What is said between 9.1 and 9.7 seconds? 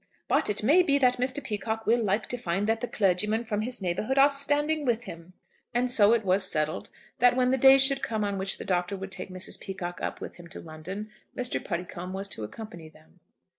take Mrs.